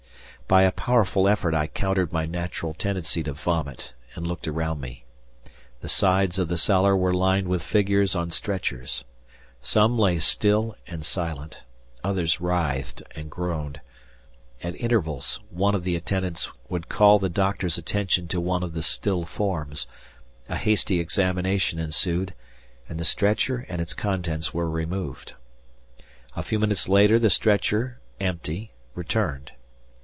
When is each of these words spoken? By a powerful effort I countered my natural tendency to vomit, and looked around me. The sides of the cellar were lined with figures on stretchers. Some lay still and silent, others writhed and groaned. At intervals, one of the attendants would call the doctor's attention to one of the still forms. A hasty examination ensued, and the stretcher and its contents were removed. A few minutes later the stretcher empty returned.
By 0.47 0.63
a 0.63 0.73
powerful 0.73 1.29
effort 1.29 1.53
I 1.53 1.67
countered 1.67 2.11
my 2.11 2.25
natural 2.25 2.73
tendency 2.73 3.23
to 3.23 3.31
vomit, 3.31 3.93
and 4.15 4.27
looked 4.27 4.49
around 4.49 4.81
me. 4.81 5.05
The 5.79 5.87
sides 5.87 6.37
of 6.37 6.49
the 6.49 6.57
cellar 6.57 6.93
were 6.93 7.13
lined 7.13 7.47
with 7.47 7.61
figures 7.63 8.17
on 8.17 8.31
stretchers. 8.31 9.05
Some 9.61 9.97
lay 9.97 10.19
still 10.19 10.75
and 10.87 11.05
silent, 11.05 11.59
others 12.03 12.41
writhed 12.41 13.01
and 13.15 13.31
groaned. 13.31 13.79
At 14.61 14.75
intervals, 14.75 15.39
one 15.51 15.73
of 15.73 15.85
the 15.85 15.95
attendants 15.95 16.49
would 16.67 16.89
call 16.89 17.17
the 17.17 17.29
doctor's 17.29 17.77
attention 17.77 18.27
to 18.27 18.41
one 18.41 18.61
of 18.61 18.73
the 18.73 18.83
still 18.83 19.23
forms. 19.23 19.87
A 20.49 20.57
hasty 20.57 20.99
examination 20.99 21.79
ensued, 21.79 22.33
and 22.89 22.99
the 22.99 23.05
stretcher 23.05 23.65
and 23.69 23.79
its 23.81 23.93
contents 23.93 24.53
were 24.53 24.69
removed. 24.69 25.33
A 26.35 26.43
few 26.43 26.59
minutes 26.59 26.89
later 26.89 27.17
the 27.17 27.29
stretcher 27.29 28.01
empty 28.19 28.73
returned. 28.95 29.53